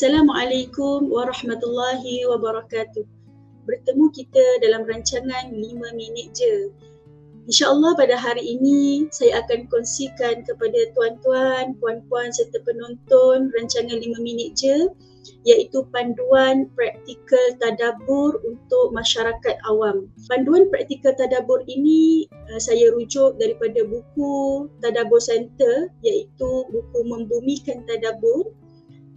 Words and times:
Assalamualaikum 0.00 1.12
warahmatullahi 1.12 2.24
wabarakatuh. 2.24 3.04
Bertemu 3.68 4.08
kita 4.16 4.64
dalam 4.64 4.88
rancangan 4.88 5.52
5 5.52 5.60
minit 5.92 6.32
je. 6.32 6.72
InsyaAllah 7.44 8.00
pada 8.00 8.16
hari 8.16 8.56
ini 8.56 9.12
saya 9.12 9.44
akan 9.44 9.68
kongsikan 9.68 10.40
kepada 10.48 10.88
tuan-tuan, 10.96 11.76
puan-puan 11.76 12.32
serta 12.32 12.64
penonton 12.64 13.52
rancangan 13.52 14.00
5 14.00 14.24
minit 14.24 14.56
je 14.56 14.88
iaitu 15.44 15.84
panduan 15.92 16.72
praktikal 16.72 17.60
tadabur 17.60 18.40
untuk 18.48 18.96
masyarakat 18.96 19.60
awam. 19.68 20.08
Panduan 20.32 20.72
praktikal 20.72 21.12
tadabur 21.12 21.60
ini 21.68 22.24
uh, 22.48 22.56
saya 22.56 22.88
rujuk 22.96 23.36
daripada 23.36 23.84
buku 23.84 24.64
Tadabur 24.80 25.20
Center 25.20 25.92
iaitu 26.00 26.64
buku 26.72 26.98
Membumikan 27.04 27.84
Tadabur 27.84 28.48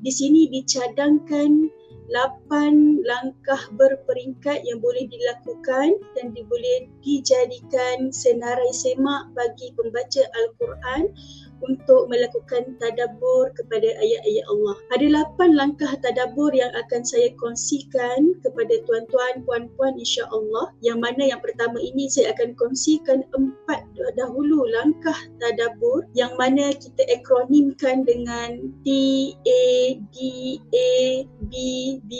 di 0.04 0.12
sini 0.12 0.52
dicadangkan 0.52 1.72
lapan 2.12 3.00
langkah 3.08 3.64
berperingkat 3.80 4.68
yang 4.68 4.84
boleh 4.84 5.08
dilakukan 5.08 5.96
dan 6.20 6.36
boleh 6.36 6.92
dijadikan 7.00 8.12
senarai 8.12 8.76
semak 8.76 9.32
bagi 9.32 9.72
pembaca 9.80 10.24
Al-Quran 10.36 11.04
untuk 11.62 12.10
melakukan 12.10 12.76
tadabur 12.82 13.54
kepada 13.54 13.94
ayat-ayat 14.02 14.46
Allah. 14.50 14.76
Ada 14.98 15.08
lapan 15.14 15.50
langkah 15.54 15.92
tadabur 16.02 16.50
yang 16.52 16.72
akan 16.74 17.06
saya 17.06 17.30
kongsikan 17.38 18.34
kepada 18.42 18.82
tuan-tuan, 18.90 19.46
puan-puan 19.46 19.94
insya-Allah. 20.00 20.74
Yang 20.82 21.00
mana 21.00 21.24
yang 21.30 21.42
pertama 21.44 21.78
ini 21.78 22.10
saya 22.10 22.34
akan 22.34 22.58
kongsikan 22.58 23.24
empat 23.38 23.86
dahulu 24.18 24.66
langkah 24.74 25.16
tadabur 25.38 26.06
yang 26.18 26.34
mana 26.42 26.74
kita 26.74 27.04
akronimkan 27.14 28.04
dengan 28.04 28.74
T 28.82 28.90
A 29.46 29.66
D 30.12 30.18
A 30.74 30.94
B 31.48 31.54
B 32.10 32.12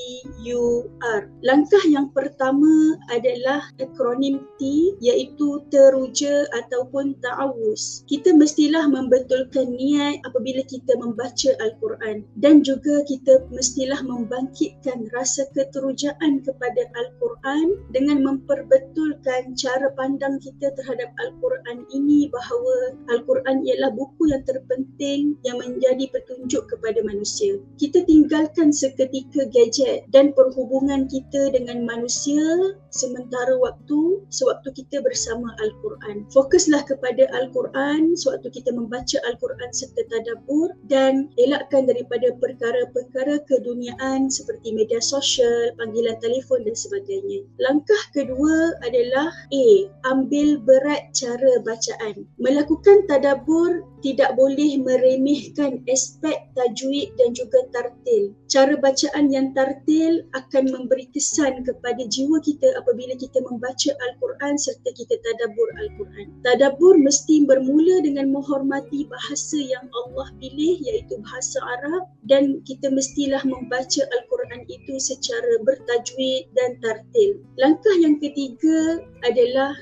U 0.46 0.88
R. 1.02 1.28
Langkah 1.42 1.82
yang 1.90 2.14
pertama 2.14 3.00
adalah 3.10 3.66
akronim 3.82 4.46
T 4.62 4.94
iaitu 5.02 5.66
teruja 5.74 6.46
ataupun 6.54 7.18
ta'awuz. 7.24 8.06
Kita 8.06 8.36
mestilah 8.36 8.86
membetul 8.86 9.33
membetulkan 9.34 9.74
niat 9.74 10.22
apabila 10.30 10.62
kita 10.70 10.94
membaca 11.02 11.50
Al-Quran 11.58 12.22
dan 12.38 12.62
juga 12.62 13.02
kita 13.10 13.42
mestilah 13.50 13.98
membangkitkan 14.06 15.10
rasa 15.10 15.50
keterujaan 15.58 16.46
kepada 16.46 16.86
Al-Quran 16.94 17.82
dengan 17.90 18.22
memperbetulkan 18.22 19.58
cara 19.58 19.90
pandang 19.98 20.38
kita 20.38 20.70
terhadap 20.78 21.10
Al-Quran 21.18 21.82
ini 21.98 22.30
bahawa 22.30 22.94
Al-Quran 23.10 23.66
ialah 23.66 23.90
buku 23.98 24.30
yang 24.30 24.46
terpenting 24.46 25.34
yang 25.42 25.58
menjadi 25.58 26.14
petunjuk 26.14 26.70
kepada 26.70 27.02
manusia. 27.02 27.58
Kita 27.82 28.06
tinggalkan 28.06 28.70
seketika 28.70 29.50
gadget 29.50 30.06
dan 30.14 30.30
perhubungan 30.38 31.10
kita 31.10 31.50
dengan 31.50 31.90
manusia 31.90 32.78
sementara 32.94 33.58
waktu 33.58 34.22
sewaktu 34.30 34.70
kita 34.78 35.02
bersama 35.02 35.58
Al-Quran. 35.58 36.30
Fokuslah 36.30 36.86
kepada 36.86 37.26
Al-Quran 37.34 38.14
sewaktu 38.14 38.62
kita 38.62 38.70
membaca 38.70 39.13
Al-Quran 39.22 39.70
serta 39.70 40.02
tadabur 40.10 40.74
dan 40.90 41.30
elakkan 41.38 41.86
daripada 41.86 42.34
perkara-perkara 42.40 43.46
keduniaan 43.46 44.32
seperti 44.32 44.74
media 44.74 45.04
sosial, 45.04 45.76
panggilan 45.78 46.18
telefon 46.24 46.66
dan 46.66 46.74
sebagainya. 46.74 47.46
Langkah 47.62 48.04
kedua 48.16 48.78
adalah 48.82 49.30
A. 49.52 49.68
Ambil 50.10 50.58
berat 50.62 51.14
cara 51.14 51.62
bacaan. 51.62 52.26
Melakukan 52.40 53.06
tadabur 53.06 53.86
tidak 54.04 54.36
boleh 54.36 54.80
meremehkan 54.82 55.80
aspek 55.88 56.50
tajwid 56.58 57.16
dan 57.16 57.32
juga 57.32 57.64
tartil. 57.72 58.36
Cara 58.54 58.78
bacaan 58.78 59.34
yang 59.34 59.50
tartil 59.58 60.30
akan 60.38 60.70
memberi 60.70 61.10
kesan 61.10 61.66
kepada 61.66 62.06
jiwa 62.06 62.38
kita 62.38 62.70
apabila 62.78 63.18
kita 63.18 63.42
membaca 63.50 63.90
Al-Quran 63.98 64.62
serta 64.62 64.94
kita 64.94 65.18
tadabur 65.26 65.66
Al-Quran. 65.82 66.30
Tadabur 66.46 67.02
mesti 67.02 67.50
bermula 67.50 68.06
dengan 68.06 68.30
menghormati 68.30 69.10
bahasa 69.10 69.58
yang 69.58 69.90
Allah 69.90 70.30
pilih 70.38 70.86
iaitu 70.86 71.18
bahasa 71.26 71.66
Arab 71.82 72.14
dan 72.30 72.62
kita 72.62 72.94
mestilah 72.94 73.42
membaca 73.42 74.06
Al-Quran 74.22 74.70
itu 74.70 75.02
secara 75.02 75.58
bertajwid 75.66 76.46
dan 76.54 76.78
tartil. 76.78 77.42
Langkah 77.58 77.98
yang 77.98 78.22
ketiga 78.22 79.02
adalah 79.26 79.74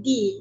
D 0.00 0.40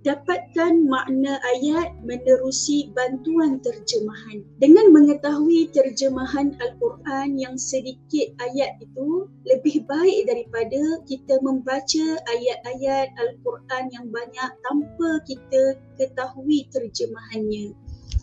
dapatkan 0.00 0.88
makna 0.88 1.36
ayat 1.56 1.92
menerusi 2.00 2.88
bantuan 2.96 3.60
terjemahan. 3.60 4.40
Dengan 4.56 4.96
mengetahui 4.96 5.68
terjemahan 5.76 6.56
Al-Quran 6.56 7.36
yang 7.36 7.60
sedikit 7.60 8.32
ayat 8.40 8.80
itu 8.80 9.28
lebih 9.44 9.84
baik 9.84 10.24
daripada 10.24 11.04
kita 11.04 11.36
membaca 11.44 12.06
ayat-ayat 12.32 13.12
Al-Quran 13.12 13.84
yang 13.92 14.06
banyak 14.08 14.50
tanpa 14.64 15.10
kita 15.28 15.76
ketahui 16.00 16.64
terjemahannya. 16.72 17.76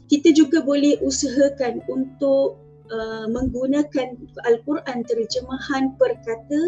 Kita 0.09 0.33
juga 0.33 0.65
boleh 0.65 0.97
usahakan 1.03 1.83
untuk 1.85 2.57
uh, 2.89 3.27
menggunakan 3.29 4.17
Al-Quran 4.49 5.03
terjemahan 5.05 5.93
perkata 5.99 6.61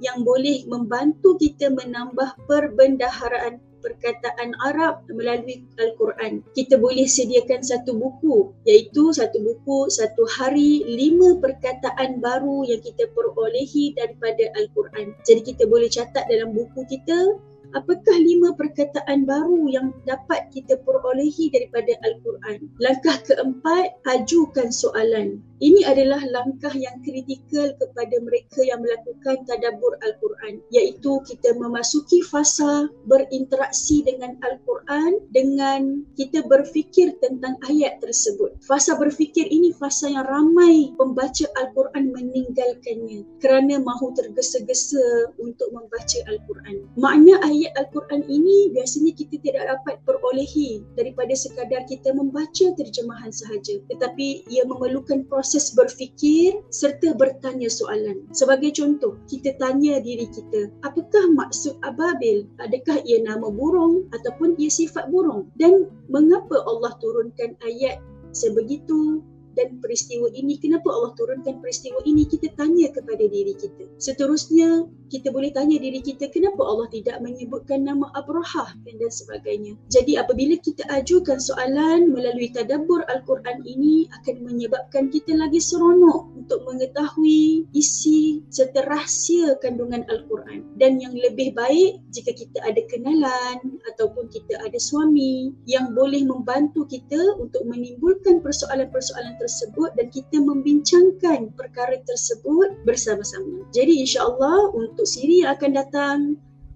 yang 0.00 0.22
boleh 0.22 0.64
membantu 0.68 1.36
kita 1.40 1.72
menambah 1.72 2.36
perbendaharaan 2.44 3.60
perkataan 3.86 4.50
Arab 4.66 5.06
melalui 5.06 5.62
Al-Quran. 5.78 6.42
Kita 6.58 6.74
boleh 6.74 7.06
sediakan 7.06 7.62
satu 7.62 7.94
buku 7.94 8.50
iaitu 8.66 9.14
satu 9.14 9.38
buku 9.38 9.86
satu 9.86 10.26
hari 10.26 10.82
lima 10.82 11.38
perkataan 11.38 12.18
baru 12.18 12.66
yang 12.66 12.82
kita 12.82 13.06
perolehi 13.14 13.94
daripada 13.94 14.50
Al-Quran. 14.58 15.14
Jadi 15.22 15.54
kita 15.54 15.70
boleh 15.70 15.86
catat 15.86 16.26
dalam 16.26 16.50
buku 16.50 16.82
kita 16.90 17.38
apakah 17.74 18.16
lima 18.16 18.54
perkataan 18.54 19.26
baru 19.28 19.68
yang 19.68 19.92
dapat 20.08 20.48
kita 20.54 20.78
perolehi 20.80 21.50
daripada 21.50 21.92
Al-Quran. 22.06 22.72
Langkah 22.78 23.18
keempat, 23.26 24.00
ajukan 24.06 24.72
soalan. 24.72 25.42
Ini 25.56 25.88
adalah 25.88 26.20
langkah 26.28 26.72
yang 26.76 27.00
kritikal 27.00 27.72
kepada 27.80 28.12
mereka 28.20 28.60
yang 28.60 28.84
melakukan 28.84 29.40
tadabur 29.48 29.96
Al-Quran 30.04 30.60
iaitu 30.68 31.16
kita 31.24 31.56
memasuki 31.56 32.20
fasa 32.20 32.92
berinteraksi 33.08 34.04
dengan 34.04 34.36
Al-Quran 34.44 35.16
dengan 35.32 36.04
kita 36.12 36.44
berfikir 36.44 37.16
tentang 37.24 37.56
ayat 37.72 38.04
tersebut. 38.04 38.52
Fasa 38.68 39.00
berfikir 39.00 39.48
ini 39.48 39.72
fasa 39.72 40.12
yang 40.12 40.28
ramai 40.28 40.92
pembaca 41.00 41.48
Al-Quran 41.56 42.12
meninggalkannya 42.12 43.24
kerana 43.40 43.80
mahu 43.80 44.12
tergesa-gesa 44.12 45.32
untuk 45.40 45.72
membaca 45.72 46.20
Al-Quran. 46.28 46.84
Makna 47.00 47.40
ayat 47.40 47.72
Al-Quran 47.80 48.28
ini 48.28 48.76
biasanya 48.76 49.16
kita 49.16 49.40
tidak 49.40 49.64
dapat 49.72 50.04
perolehi 50.04 50.84
daripada 51.00 51.32
sekadar 51.32 51.88
kita 51.88 52.12
membaca 52.12 52.66
terjemahan 52.76 53.32
sahaja 53.32 53.80
tetapi 53.88 54.44
ia 54.52 54.68
memerlukan 54.68 55.24
proses 55.24 55.45
proses 55.46 55.70
berfikir 55.78 56.58
serta 56.74 57.14
bertanya 57.14 57.70
soalan. 57.70 58.26
Sebagai 58.34 58.74
contoh, 58.74 59.14
kita 59.30 59.54
tanya 59.62 60.02
diri 60.02 60.26
kita, 60.26 60.74
apakah 60.82 61.22
maksud 61.38 61.78
ababil? 61.86 62.50
Adakah 62.58 62.98
ia 63.06 63.22
nama 63.22 63.46
burung 63.46 64.10
ataupun 64.10 64.58
ia 64.58 64.66
sifat 64.66 65.06
burung? 65.06 65.46
Dan 65.54 65.86
mengapa 66.10 66.66
Allah 66.66 66.98
turunkan 66.98 67.54
ayat 67.62 68.02
sebegitu 68.34 69.22
dan 69.56 69.80
peristiwa 69.80 70.28
ini 70.36 70.60
kenapa 70.60 70.92
Allah 70.92 71.16
turunkan 71.16 71.64
peristiwa 71.64 72.02
ini? 72.04 72.28
Kita 72.28 72.52
tanya 72.54 72.92
kepada 72.92 73.24
diri 73.24 73.56
kita. 73.56 73.88
Seterusnya 73.96 74.84
kita 75.06 75.30
boleh 75.30 75.54
tanya 75.54 75.78
diri 75.78 76.02
kita 76.02 76.26
kenapa 76.34 76.66
Allah 76.66 76.90
tidak 76.90 77.22
menyebutkan 77.22 77.86
nama 77.86 78.10
Abrahah 78.12 78.74
dan 78.84 79.10
sebagainya? 79.10 79.78
Jadi 79.86 80.18
apabila 80.18 80.58
kita 80.58 80.82
ajukan 80.90 81.38
soalan 81.38 82.10
melalui 82.10 82.50
tadabbur 82.50 83.06
Al-Quran 83.06 83.62
ini 83.62 84.10
akan 84.10 84.42
menyebabkan 84.42 85.08
kita 85.14 85.38
lagi 85.38 85.62
seronok 85.62 86.34
untuk 86.34 86.66
mengetahui 86.66 87.70
isi 87.70 88.25
serta 88.50 88.86
rahsia 88.86 89.58
kandungan 89.60 90.06
Al-Quran 90.06 90.62
dan 90.78 91.02
yang 91.02 91.12
lebih 91.14 91.52
baik 91.58 91.98
jika 92.14 92.30
kita 92.32 92.58
ada 92.62 92.78
kenalan 92.86 93.58
ataupun 93.92 94.30
kita 94.30 94.54
ada 94.62 94.78
suami 94.78 95.50
yang 95.66 95.92
boleh 95.92 96.22
membantu 96.22 96.86
kita 96.86 97.18
untuk 97.42 97.66
menimbulkan 97.66 98.40
persoalan-persoalan 98.40 99.34
tersebut 99.42 99.90
dan 99.98 100.06
kita 100.14 100.38
membincangkan 100.38 101.50
perkara 101.58 101.98
tersebut 102.06 102.74
bersama-sama. 102.86 103.66
Jadi 103.74 104.06
insya-Allah 104.06 104.72
untuk 104.72 105.04
siri 105.04 105.42
yang 105.42 105.58
akan 105.58 105.72
datang 105.74 106.18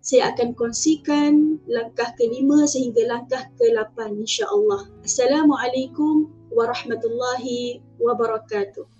saya 0.01 0.33
akan 0.33 0.57
kongsikan 0.57 1.61
langkah 1.69 2.09
kelima 2.17 2.65
sehingga 2.65 3.05
langkah 3.05 3.45
ke-8 3.61 4.17
insya-Allah. 4.25 4.89
Assalamualaikum 5.05 6.33
warahmatullahi 6.49 7.85
wabarakatuh. 8.01 9.00